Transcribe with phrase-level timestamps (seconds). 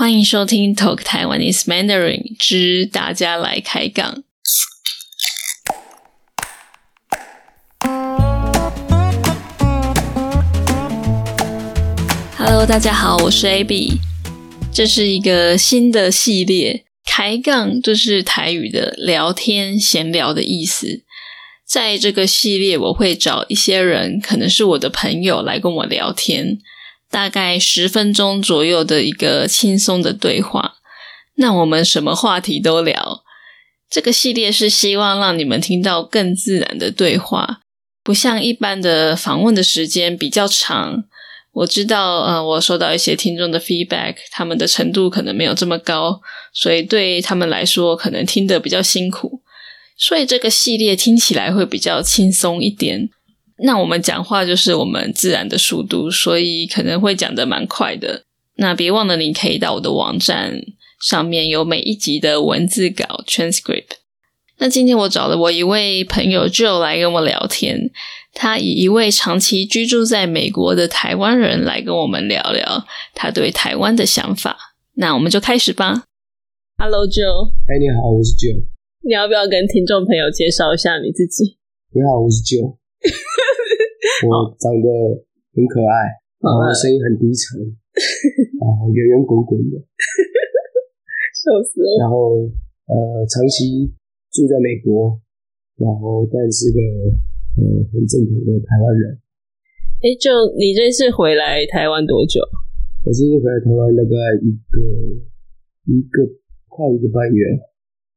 [0.00, 4.22] 欢迎收听 Talk Taiwanese Mandarin 之大家来开杠。
[12.36, 13.94] Hello，大家好，我是 Abby，。
[14.72, 21.02] 这是一个新的系列，开杠就是台语的聊天闲聊的意思。
[21.66, 26.60] 在这个系列，我会找一些人，可能是我的朋友来跟我聊天，
[27.10, 30.74] 大概十分钟左右的一个轻松的对话。
[31.36, 33.22] 那我们什么话题都聊。
[33.90, 37.60] 这个系列是希望让你们听到更自然的对话，
[38.02, 41.04] 不像一般的访问的时间比较长。
[41.52, 46.20] 我知道，呃，我收到一些听众的 feedback，他们的程度可能没有这么高，
[46.52, 49.42] 所以对他们来说，可能听得比较辛苦。
[49.96, 53.08] 所以这个系列听起来会比较轻松一点。
[53.64, 58.24] 那我们讲话就是我们自然的速度，所以可能会讲的蛮快的。
[58.56, 60.60] 那别忘了，你可以到我的网站
[61.00, 63.98] 上面有每一集的文字稿 transcript。
[64.60, 67.90] 那今天我找了我一位朋友 Joe 来跟我聊天，
[68.34, 74.56] 他以一位长期居住在美国的台湾人来跟我们聊聊他对台湾的想法。
[74.94, 76.02] 那我们就开始吧。
[76.76, 78.66] Hello Joe，哎，你好，我是 Joe。
[79.06, 81.56] 你要不要跟听众朋友介绍一下你自己？
[81.94, 82.78] 你好，我是 Joe。
[84.26, 84.88] 我长得
[85.54, 87.60] 很可爱，然后声音很低沉，
[88.58, 89.78] 然 后圆圆滚滚的，
[91.38, 92.02] 笑死了。
[92.02, 92.50] 然后
[92.90, 93.94] 呃，长期
[94.32, 95.20] 住在美国，
[95.78, 96.80] 然后但是个
[97.60, 99.22] 呃很正统的台湾人。
[100.02, 102.40] 哎，就你这次回来台湾多久？
[103.04, 104.78] 我这次回来台湾大概一个
[105.86, 106.26] 一个
[106.66, 107.44] 快一个半月。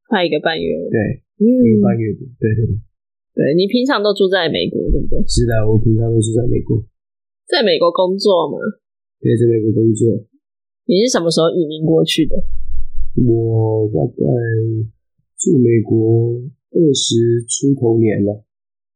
[0.10, 2.76] 快一个半月，对，一个半月对对对，
[3.34, 5.20] 对你平常都住在美国，对不对？
[5.28, 6.84] 是的，我平常都住在美国，
[7.48, 8.60] 在美国工作吗？
[9.24, 10.08] 对，在美国工作。
[10.86, 12.36] 你是什么时候移民过去的？
[13.24, 14.24] 我大概
[15.40, 16.40] 住美国
[16.72, 18.44] 二十出头年了，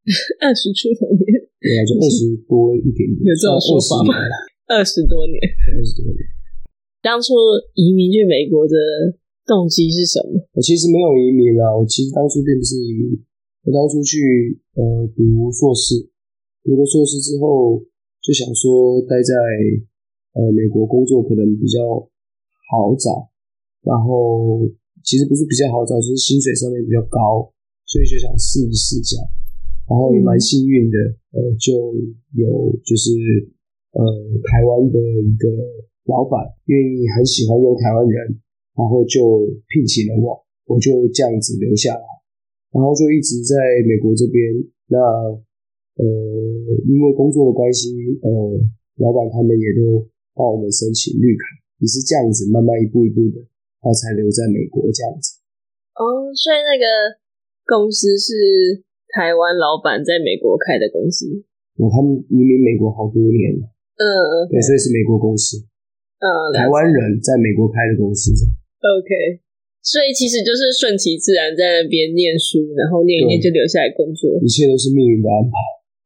[0.44, 1.24] 二十出头年，
[1.60, 4.14] 对啊，就二十多一点点， 有这种说法吗？
[4.68, 5.40] 二十多年，
[5.72, 6.20] 二十多年。
[7.02, 7.34] 当初
[7.76, 8.74] 移民去美国的。
[9.46, 10.42] 动机是什么？
[10.58, 13.14] 我其实没有移民啊，我其实当初并不是移民，
[13.66, 16.06] 我当初去呃读硕士，
[16.62, 17.82] 读了硕士之后
[18.22, 19.34] 就想说待在
[20.38, 21.82] 呃美国工作可能比较
[22.70, 23.34] 好找，
[23.82, 24.62] 然后
[25.02, 27.50] 其实不是比较好找，就是薪水上面比较高，
[27.90, 29.26] 所以就想试一试这样，
[29.90, 30.98] 然后也蛮幸运的，
[31.34, 31.74] 呃就
[32.38, 33.12] 有就是
[33.98, 34.02] 呃
[34.46, 35.50] 台湾的一个
[36.06, 38.40] 老板愿意很喜欢用台湾人。
[38.76, 40.36] 然后就聘请了我，
[40.68, 42.04] 我就这样子留下来，
[42.76, 43.56] 然后就一直在
[43.88, 44.44] 美国这边。
[44.92, 45.00] 那
[45.96, 46.04] 呃，
[46.84, 48.30] 因为工作的关系，呃，
[49.00, 50.04] 老板他们也都
[50.36, 51.44] 帮我们申请绿卡，
[51.80, 53.40] 也是这样子慢慢一步一步的，
[53.80, 55.40] 他才留在美国这样子。
[55.96, 56.86] 哦，所以那个
[57.64, 58.84] 公司是
[59.16, 61.32] 台湾老板在美国开的公司。
[61.80, 63.64] 哦，他们移民美国好多年了。
[63.96, 64.34] 嗯嗯。
[64.52, 65.64] 对，所以是美国公司。
[66.20, 66.28] 嗯。
[66.52, 68.36] 台湾人在美国开的公司。
[68.84, 69.45] OK，
[69.86, 75.54] 所以其实就是顺其自然在那边念书，然后念一念就留下来工作，一切都是命运的安排。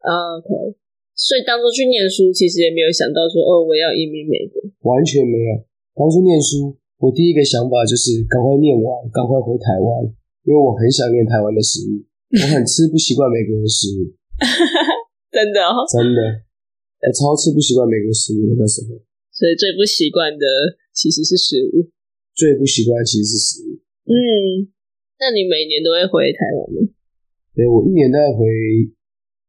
[0.04, 0.76] OK，
[1.16, 5.64] 所以当初去念书，其实也没有想到说哦，我要移民美国，完全没有。
[5.96, 10.12] 当初念书，我第一个想法就是赶快念完，赶快回台湾，
[10.44, 12.04] 因为我很想念台湾的食物，
[12.36, 14.12] 我很吃不习惯美国的食物。
[15.32, 16.20] 真的，真的，
[17.00, 19.00] 我超吃不习惯美国食物那时候。
[19.32, 20.44] 所以最不习惯的
[20.92, 21.88] 其实是食物。
[22.40, 23.76] 最不习惯其实是食物。
[24.08, 24.72] 嗯，
[25.20, 26.88] 那你每年都会回台湾吗？
[27.52, 28.48] 对，我一年大概回，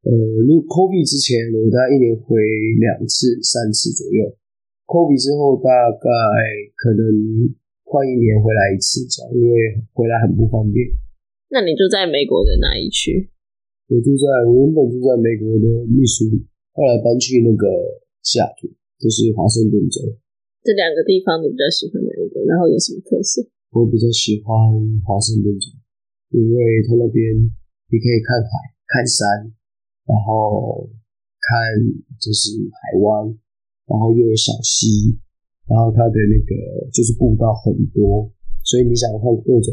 [0.02, 0.10] 呃，
[0.42, 2.34] 如 COVID 之前，我大概一年回
[2.82, 4.34] 两次、三次左右。
[4.90, 6.10] COVID 之后，大概
[6.74, 7.06] 可能
[7.86, 10.90] 快一年回来一次这样，因为回来很不方便。
[11.54, 13.30] 那你住在美国的哪一区？
[13.86, 16.42] 我住在，我原本住在美国的密苏里，
[16.74, 17.66] 后来搬去那个
[18.26, 18.66] 西雅图，
[18.98, 20.02] 就是华盛顿州。
[20.60, 22.44] 这两个地方你比较喜欢哪一个？
[22.44, 23.40] 然后有什么特色？
[23.72, 24.52] 我比较喜欢
[25.06, 25.72] 华盛顿州，
[26.36, 27.22] 因为它那边
[27.88, 28.50] 你可以看海、
[28.84, 29.24] 看山，
[30.04, 30.84] 然后
[31.40, 31.56] 看
[32.20, 33.30] 就是海湾，
[33.88, 35.16] 然后又有小溪，
[35.64, 36.52] 然后它的那个
[36.92, 38.28] 就是步道很多，
[38.62, 39.72] 所以你想看各种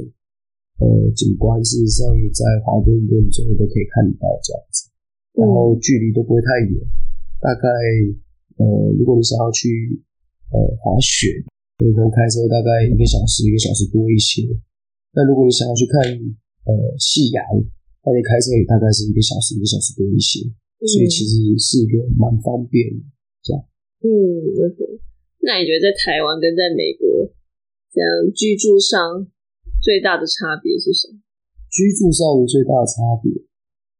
[0.79, 4.87] 呃景观，事实上在华盛顿州都可以看得到这样子，
[5.35, 6.79] 然后距离都不会太远，
[7.41, 7.67] 大概
[8.61, 9.99] 呃如果你想要去
[10.51, 11.43] 呃滑雪。
[11.77, 14.41] 所以可能开车大概一个小时，一个小时多一些。
[15.13, 16.01] 那如果你想要去看
[16.65, 17.43] 呃夕阳，
[18.03, 20.41] 那你开车也大概是一个小时，一个小时多一些。
[20.77, 23.01] 所以其实是一个蛮方便的，
[23.41, 23.57] 这样。
[24.05, 24.09] 嗯
[24.61, 25.01] ，OK。
[25.41, 27.05] 那你觉得在台湾跟在美国
[27.89, 29.25] 这样居住上
[29.81, 31.17] 最大的差别是什么？
[31.73, 33.33] 居住上最大的差别，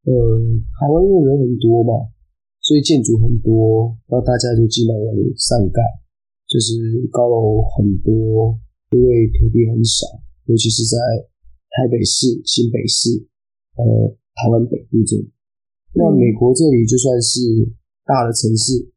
[0.06, 0.14] 呃，
[0.78, 2.14] 台湾因为人很多嘛，
[2.62, 5.82] 所以建筑很多，那大家就尽量往上盖，
[6.48, 6.74] 就是
[7.12, 8.58] 高楼很多，
[8.92, 10.08] 因为土地很少，
[10.48, 10.96] 尤其是在
[11.70, 13.28] 台北市、新北市，
[13.76, 13.84] 呃，
[14.34, 15.30] 台湾北部这里。
[15.94, 17.40] 那美国这里就算是
[18.06, 18.92] 大的城市。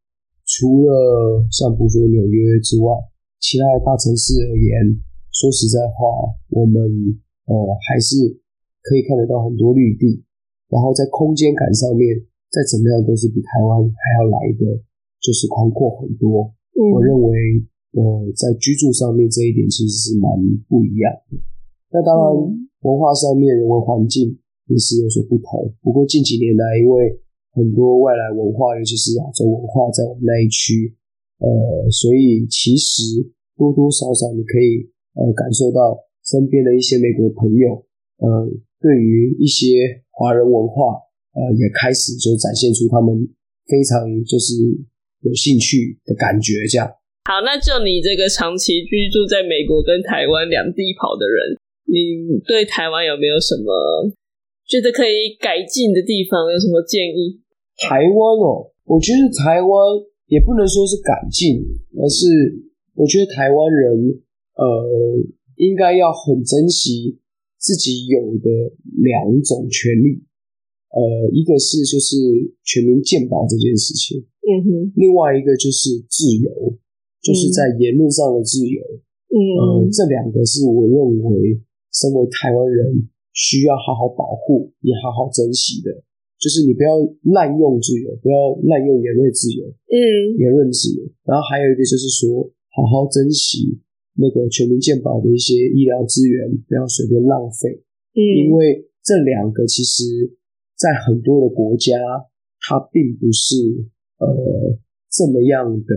[0.47, 2.91] 除了像比如说纽约之外，
[3.39, 4.99] 其他的大城市而言，
[5.31, 6.83] 说实在话，我们
[7.47, 7.55] 呃
[7.87, 8.19] 还是
[8.83, 10.23] 可以看得到很多绿地，
[10.69, 14.83] 然后在空间感上面，再怎么样都是比台湾还要来的，
[15.23, 16.53] 就是宽阔很多。
[16.89, 17.37] 我认为
[17.93, 20.31] 呃在居住上面这一点其实是蛮
[20.69, 21.37] 不一样的。
[21.93, 22.25] 那当然
[22.81, 27.21] 文化上面人文环境也是有所不同，不过近几年来因为
[27.53, 30.95] 很多外来文化，尤其是亚洲文化，在我们那一区，
[31.39, 34.89] 呃，所以其实多多少少你可以
[35.19, 37.85] 呃感受到身边的一些美国朋友，
[38.19, 38.49] 呃，
[38.81, 40.95] 对于一些华人文化，
[41.35, 43.29] 呃，也开始就展现出他们
[43.67, 44.55] 非常就是
[45.23, 46.67] 有兴趣的感觉。
[46.71, 46.89] 这样，
[47.25, 51.57] 好，那就你这个长期居住在美国跟台湾两地跑的人，
[51.87, 54.13] 你对台湾有没有什么？
[54.71, 57.43] 觉得可以改进的地方有什么建议？
[57.77, 59.69] 台湾哦，我觉得台湾
[60.29, 61.59] 也不能说是改进，
[61.99, 62.55] 而是
[62.95, 64.23] 我觉得台湾人
[64.55, 65.19] 呃
[65.57, 67.19] 应该要很珍惜
[67.59, 68.49] 自己有的
[69.03, 70.23] 两种权利，
[70.95, 72.15] 呃，一个是就是
[72.63, 76.51] 全民健保这件事情，嗯哼，另外一个就是自由，
[77.23, 78.83] 就是在言论上的自由，
[79.31, 81.63] 嗯，这两个是我认为
[81.95, 83.09] 身为台湾人。
[83.33, 86.03] 需要好好保护，也好好珍惜的，
[86.37, 86.99] 就是你不要
[87.33, 91.07] 滥用自由，不要滥用言论自由，嗯，言论自由。
[91.25, 92.43] 然后还有一个就是说，
[92.75, 93.79] 好好珍惜
[94.19, 97.71] 那个全民健保的一些医疗资源，不要随便浪费。
[98.19, 100.05] 嗯，因为这两个其实，
[100.77, 101.95] 在很多的国家，
[102.67, 103.55] 它并不是
[104.21, 104.79] 呃
[105.11, 105.93] 这么样的，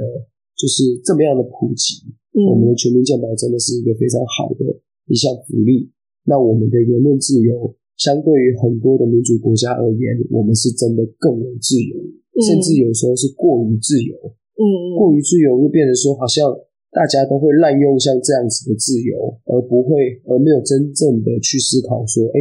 [0.55, 2.07] 就是这么样的普及。
[2.33, 4.65] 嗯，我们的全民健保真的是一个非常好的
[5.05, 5.91] 一项福利。
[6.25, 11.99] 那我们的言论自由，相对于很多的民主国家而言，我们是真的更有自由，
[12.41, 14.15] 甚至有时候是过于自由。
[14.55, 14.63] 嗯，
[14.97, 16.47] 过于自由就变成说，好像
[16.89, 22.39] 大家都会滥用像这样子的自由，而不会，而没有真正的去思考说，哎，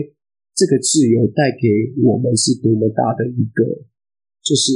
[0.55, 1.69] 这个自由带给
[2.05, 3.65] 我们是多么大的一个，
[4.45, 4.73] 就是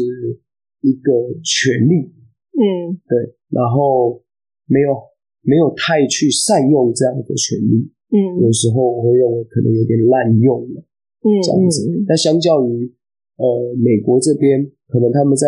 [0.81, 1.13] 一个
[1.43, 2.13] 权利。
[2.57, 4.23] 嗯，对，然后
[4.67, 4.97] 没有
[5.43, 7.93] 没有太去善用这样的权利。
[8.09, 10.81] 嗯，有时候我会认为可能有点滥用了，
[11.21, 11.85] 嗯，这样子。
[12.07, 12.91] 但相较于
[13.37, 15.47] 呃美国这边，可能他们在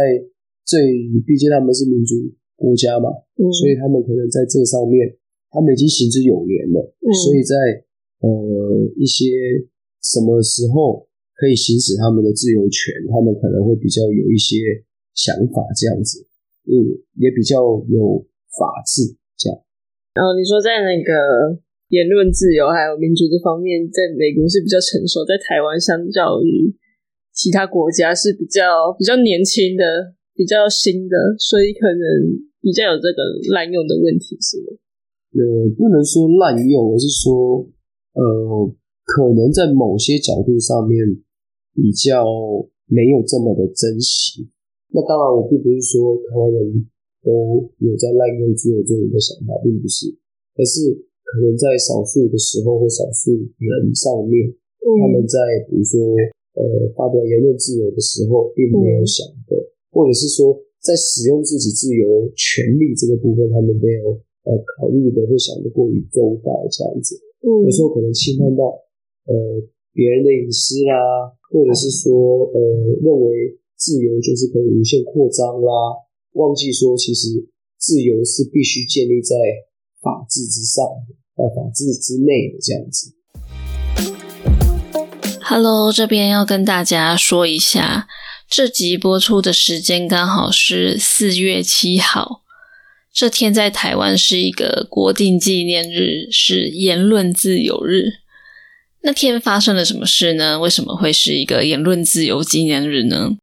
[0.67, 2.15] 最，毕竟他们是民主
[2.57, 3.09] 国家嘛，
[3.41, 5.17] 嗯，所以他们可能在这上面，
[5.49, 7.55] 他们已经行之有年了，嗯，所以在
[8.21, 8.29] 呃
[8.99, 9.25] 一些
[10.03, 11.09] 什么时候
[11.39, 14.57] 可以行使他们的自由权，他们可能会比较有一些
[15.19, 16.23] 想法，这样子，
[16.71, 17.59] 嗯，也比较
[17.91, 18.23] 有
[18.55, 19.59] 法治这样。
[20.15, 21.59] 然后你说在那个。
[21.89, 26.69] 言论自由还有民主这方面，在美国是比较成熟，在台湾相较于
[27.33, 32.05] 其他国家是比较比较年轻的、比较新的，所以可能
[32.61, 33.25] 比较有这个
[33.57, 34.77] 滥用的问题，是吗？
[35.33, 37.65] 呃，不能说滥用，而是说，
[38.13, 38.69] 呃，
[39.09, 41.01] 可能在某些角度上面
[41.73, 42.21] 比较
[42.85, 44.51] 没有这么的珍惜。
[44.93, 46.87] 那当然，我并不是说台湾人
[47.23, 50.07] 都有在滥用自由这种的想法，并不是，
[50.57, 51.05] 而是。
[51.29, 54.49] 可能在少数的时候或少数人上面，
[54.81, 55.37] 他们在
[55.69, 56.17] 比如说
[56.57, 59.53] 呃发表言论自由的时候，并没有想的，
[59.93, 64.17] 或者是说在使用自己自由权利这个部分，他们没有
[64.49, 67.21] 呃考虑的会想得过于周到这样子。
[67.45, 68.65] 有时候可能侵犯到
[69.29, 69.61] 呃
[69.93, 70.97] 别人的隐私啦，
[71.53, 72.59] 或者是说呃
[73.05, 75.71] 认为自由就是可以无限扩张啦，
[76.33, 77.29] 忘记说其实
[77.79, 79.37] 自由是必须建立在
[80.03, 80.85] 法治之上。
[81.37, 83.15] 呃，法治之内的这样子。
[85.41, 88.09] Hello，这边要跟大家说一下，
[88.51, 92.43] 这集播出的时间刚好是四月七号，
[93.15, 98.07] 这天在台湾是一个国定纪念日，是言论自由日。
[99.03, 100.59] 那天发生了什么事呢？
[100.59, 103.37] 为什么会是一个言论自由纪念日呢？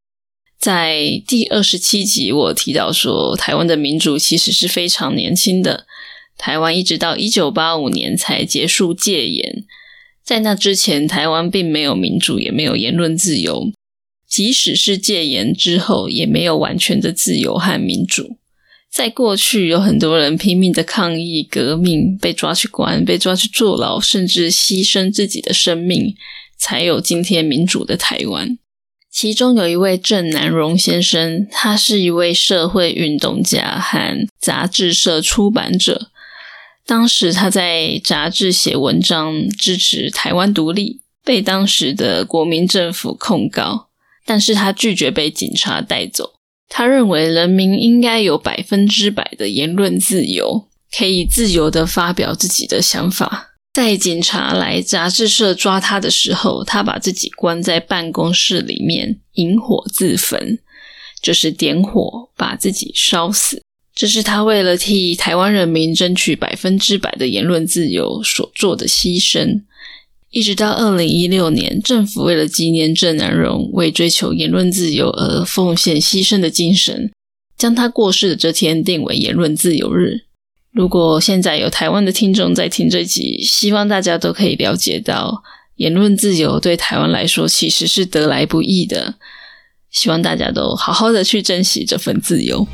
[0.65, 5.85] 在第二十七集，我提到说，台湾的民主其实是非常年轻的。
[6.39, 9.63] 台湾一直到一九八五年才结束戒严，
[10.23, 13.71] 在那之前，台湾并没有民主，也没有言论自由。
[14.27, 18.37] 即使是戒严之后，也没有完全的自由和民主。
[18.91, 26.15] 在过去，有很多人拼命的抗议革命，被抓去关，被抓去坐牢，甚至牺牲自己的生命，
[26.57, 28.57] 才有今天民主的台湾。
[29.15, 36.09] 其中有一位郑南荣先生，他是一位社会运动家和杂志社出版者。
[36.85, 43.87] 当时他在杂志写文章支持台湾独立，被当时的国民政府控告，
[44.25, 46.33] 但是他拒绝被警察带走。
[46.67, 53.54] 他认为人民应该有百分之百的言论自由，可以自由的发表自己的想法。
[53.75, 60.59] 在警察来杂志社抓他的时候，他把自己关在办公室里面，引火自焚，
[61.21, 63.61] 就是点火把自己烧死。
[63.93, 69.63] 这是他为了替台湾人民争取百分之百的言论自由所做的牺牲。
[70.29, 77.11] 一直到二零一六年，政府为了纪念郑南荣为追求言论自由而奉献牺牲的精神，
[77.57, 80.24] 将他过世的这天定为言论自由日。
[80.75, 85.41] 如果现在有台湾的听众在听这集，希望大家都可以了解到，
[85.77, 89.15] 言论自由对台湾来说其实是得来不易的。
[89.89, 92.67] 希望大家都好好的去珍惜这份自由。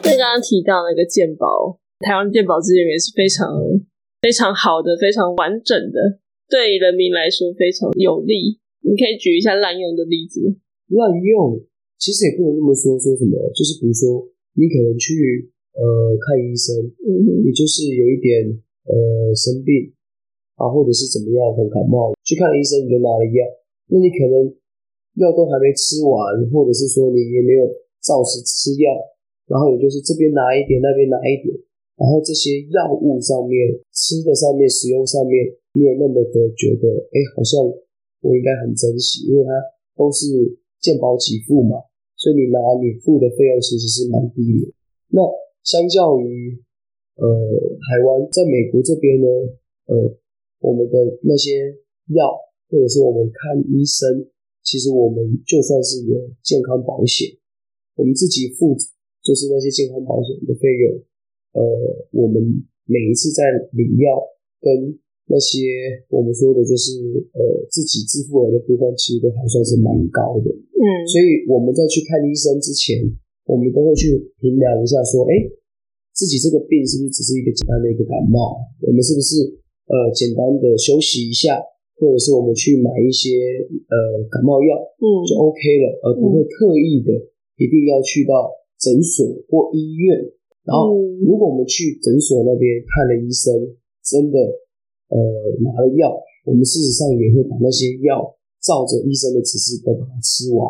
[0.00, 3.44] 对刚刚提到那个鉴宝，台湾鉴宝资源也是非常。
[4.22, 8.60] 非常好的，非常完整的，对人民来说非常有利。
[8.80, 10.40] 你可以举一下滥用的例子。
[10.88, 11.60] 滥用
[11.96, 13.36] 其实也不能那么说，说什么？
[13.52, 14.24] 就是比如说，
[14.56, 15.82] 你可能去呃
[16.18, 16.74] 看医生，
[17.06, 18.48] 嗯，你就是有一点
[18.86, 19.92] 呃生病
[20.56, 23.38] 啊，或者是怎么样很感冒，去看医生你就拿了药，
[23.88, 24.50] 那你可能
[25.18, 26.18] 药都还没吃完，
[26.50, 27.66] 或者是说你也没有
[28.02, 28.90] 照实吃药，
[29.46, 31.52] 然后也就是这边拿一点，那边拿一点。
[32.00, 37.60] 然后这些药物上面、吃的上面、使用上面，没有那么的觉得，哎，好像
[38.24, 39.52] 我应该很珍惜，因为它
[40.00, 40.24] 都是
[40.80, 41.76] 健保给付嘛，
[42.16, 44.72] 所以你拿你付的费用其实是蛮低的。
[45.12, 45.20] 那
[45.62, 46.56] 相较于
[47.16, 49.28] 呃台湾，在美国这边呢，
[49.86, 50.16] 呃，
[50.60, 51.76] 我们的那些
[52.14, 52.32] 药
[52.68, 54.26] 或者是我们看医生，
[54.62, 57.28] 其实我们就算是有健康保险，
[57.96, 58.76] 我们自己付
[59.22, 61.02] 就是那些健康保险的费用。
[61.52, 61.60] 呃，
[62.12, 62.40] 我们
[62.86, 64.22] 每一次在领药
[64.60, 65.58] 跟那些
[66.08, 66.94] 我们说的，就是
[67.34, 70.50] 呃自己支付额的部分，其实都还算是蛮高的。
[70.50, 73.02] 嗯，所以我们在去看医生之前，
[73.50, 75.34] 我们都会去衡量一下，说，哎，
[76.14, 78.62] 自己这个病是不是只是一个简单的一个感冒？
[78.86, 79.42] 我们是不是
[79.90, 81.58] 呃简单的休息一下，
[81.98, 83.34] 或者是我们去买一些
[83.90, 87.10] 呃感冒药，嗯，就 OK 了，而不会特意的
[87.58, 90.30] 一定要去到诊所或医院。
[90.62, 93.50] 然后，如果我们去诊所那边看了医生，
[94.04, 94.38] 真的，
[95.08, 95.18] 呃，
[95.64, 96.14] 拿了药，
[96.44, 100.68] 我们事实上也会把那些药照着医生的指示都把它吃完，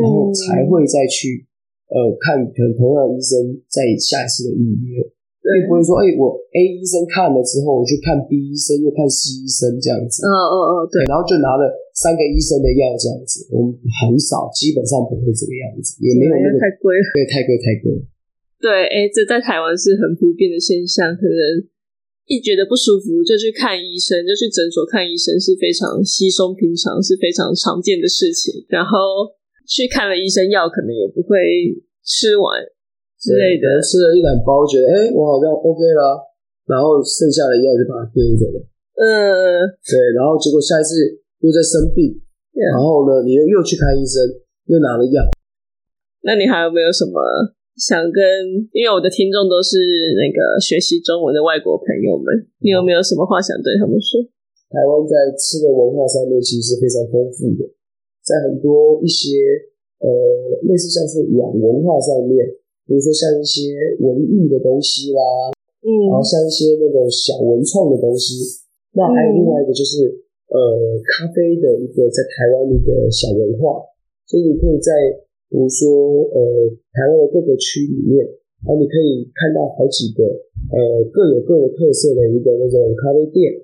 [0.00, 1.44] 然后才会再去，
[1.88, 3.36] 呃，看可能同样的医生
[3.68, 5.00] 在下一次的预约，
[5.40, 11.64] 并不会说，哎，我 A 医生看了之后，我去看 B 医生，又看 C 医生这样子，嗯嗯嗯，对，然后就拿了
[11.96, 13.72] 三个医生的药这样子，我们
[14.04, 17.96] 很少，基本上不会这个样子，也没有那个太贵，对，太贵太贵。
[18.60, 21.14] 对，哎，这在台湾是很普遍的现象。
[21.14, 21.62] 可能
[22.26, 28.66] 一觉得不舒服就去看医生，就去诊所看医生是非常稀松平常，是非常常见的事情。
[28.68, 29.32] 然后
[29.68, 31.36] 去看了医生，药可能也不会
[32.00, 32.64] 吃完
[33.20, 36.24] 之类的，吃了一两包，觉得哎，我好像 OK 了，
[36.64, 38.58] 然后剩下的药就把它丢着了。
[38.96, 39.04] 嗯，
[39.84, 40.96] 对，然后结果下一次
[41.44, 42.16] 又在生病，
[42.56, 44.24] 然后呢，你又又去看医生，
[44.72, 45.20] 又拿了药。
[46.24, 47.20] 那你还有没有什么？
[47.78, 49.78] 想跟，因为我的听众都是
[50.18, 52.26] 那个学习中文的外国朋友们，
[52.58, 54.18] 你有没有什么话想对他们说？
[54.66, 57.62] 台湾在吃的文化上面其实是非常丰富的，
[58.28, 59.40] 在很多一些
[60.04, 60.06] 呃
[60.68, 62.44] 类似像是养文化上面，
[62.84, 63.72] 比如说像一些
[64.04, 65.24] 文艺的东西啦，
[65.80, 68.60] 嗯，然后像一些那种小文创的东西，
[68.92, 70.04] 那还有另外一个就是
[70.52, 70.60] 呃
[71.08, 73.88] 咖啡的一个在台湾的一个小文化，
[74.28, 74.92] 所以你可以在。
[75.48, 76.44] 比如说，呃，
[76.92, 78.20] 台湾的各个区里面，
[78.68, 80.20] 啊，你可以看到好几个，
[80.68, 83.56] 呃，各有各的特色的一个那种咖啡店，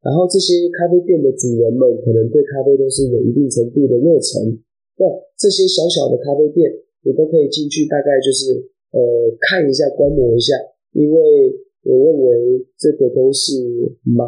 [0.00, 4.58] 然后这些咖啡店的主人们可能对咖啡都是有一定程度的热忱，
[4.96, 5.04] 那
[5.36, 6.68] 这些小小的咖啡店，
[7.04, 8.56] 你都可以进去，大概就是
[8.92, 9.00] 呃
[9.44, 10.56] 看一下、观摩一下，
[10.92, 11.20] 因为
[11.84, 13.56] 我认为这个都是
[14.02, 14.26] 蛮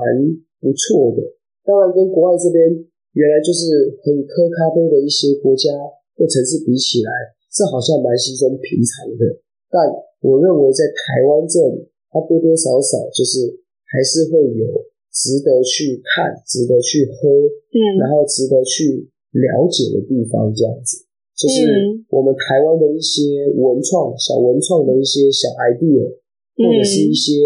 [0.61, 1.21] 不错的。
[1.65, 2.69] 当然，跟国外这边
[3.13, 5.71] 原来就是很喝咖啡的一些国家。
[6.13, 7.11] 或城市比起来，
[7.49, 9.25] 这好像蛮稀松平常的。
[9.73, 9.81] 但
[10.21, 13.49] 我认为在台湾这里，它多多少少就是
[13.89, 14.69] 还是会有
[15.13, 20.49] 值得去看、值得去喝，嗯，然后值得去了解的地方。
[20.55, 21.05] 这样子，
[21.37, 21.61] 就是
[22.09, 26.17] 我们台湾的一些文创、小文创的一些小 idea，
[26.57, 27.45] 或者是一些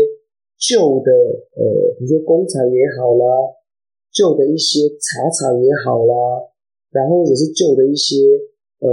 [0.56, 1.10] 旧的
[1.58, 3.26] 呃，比如说工厂也好啦，
[4.14, 6.48] 旧的一些茶厂也好啦，
[6.90, 8.16] 然后或者是旧的一些
[8.78, 8.88] 呃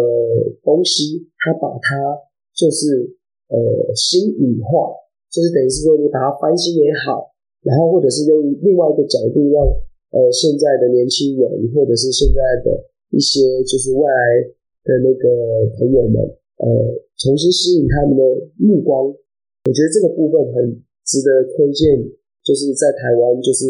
[0.63, 2.19] 东西，他把它
[2.53, 3.15] 就是
[3.47, 4.97] 呃新语化，
[5.29, 7.32] 就是等于是说你把它翻新也好，
[7.63, 9.63] 然后或者是用另外一个角度让
[10.11, 14.53] 呃现在的年轻人，或者是现在的一些就是未来。
[14.83, 15.31] 的那个
[15.79, 16.19] 朋友们，
[16.59, 16.67] 呃，
[17.15, 18.21] 重新吸引他们的
[18.59, 22.03] 目光，我觉得这个部分很值得推荐，
[22.43, 23.63] 就是在台湾就是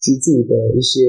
[0.00, 1.04] 居住的一些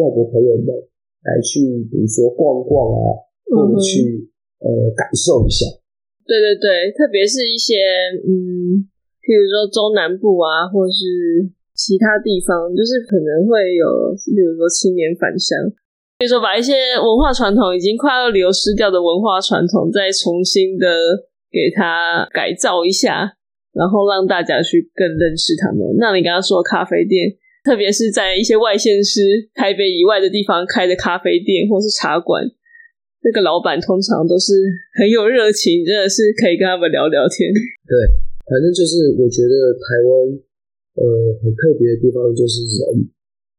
[0.00, 0.72] 外国朋友们
[1.20, 4.24] 来去，比如说逛逛啊，或者去
[4.64, 5.68] 呃感受一下。
[6.24, 7.76] 对对对，特别是一些
[8.24, 8.88] 嗯，
[9.20, 13.84] 譬如说中南部啊，或是其他地方，就是可能会有，
[14.34, 15.58] 例如说青年返乡。
[16.18, 20.86] 所以说，把一些文化传统已经快要流失掉的文化传统，再重新的
[21.50, 23.34] 给它改造一下，
[23.74, 25.82] 然后让大家去更认识他们。
[25.98, 27.34] 那你刚刚说咖啡店，
[27.66, 32.46] 特别是在一些外县市、台北以外的地方开的咖啡店或是茶馆，
[33.26, 34.54] 那个老板通常都是
[34.94, 37.50] 很有热情，真的是可以跟他们聊聊天。
[37.50, 37.92] 对，
[38.46, 40.38] 反正就是我觉得台湾
[40.94, 41.04] 呃
[41.42, 43.10] 很特别的地方就是人，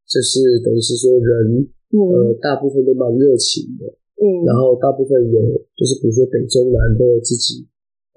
[0.08, 1.70] 就是等于是说人。
[1.96, 3.88] 呃，大部分都蛮热情的，
[4.20, 5.39] 嗯，然后大部分有
[5.80, 7.63] 就是比如说北中南都有自己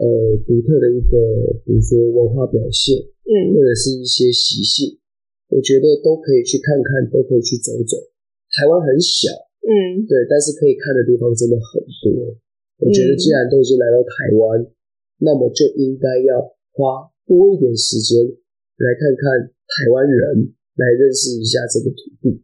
[0.02, 0.04] 呃
[0.42, 1.14] 独特的一个，
[1.62, 4.98] 比如说文化表现，嗯，或者是一些习性，
[5.54, 7.94] 我觉得都可以去看看，都可以去走走。
[8.50, 9.30] 台湾很小，
[9.62, 12.34] 嗯，对，但是可以看的地方真的很多。
[12.82, 14.66] 我觉得既然都已经来到台湾，
[15.22, 16.42] 那么就应该要
[16.74, 18.26] 花多一点时间
[18.78, 22.42] 来看看台湾人，来认识一下这个土地。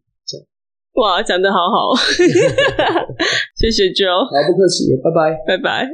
[0.95, 1.91] 哇，讲的好好，
[3.59, 5.89] 谢谢 Joe，好不客气，拜拜，拜拜，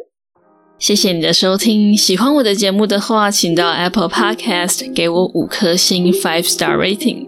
[0.79, 1.97] 谢谢你的收听。
[1.97, 7.27] 喜欢我的节目的话，请到 Apple Podcast 给我五颗星 Five Star Rating。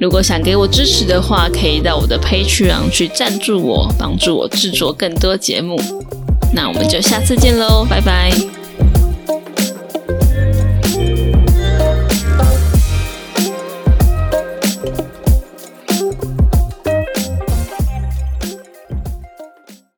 [0.00, 5.76] 如果想给我支持的话，可以到我的 Patreon 去赞助我，帮助我制作更多节目。
[6.54, 8.57] 那我们就下次见喽，拜拜。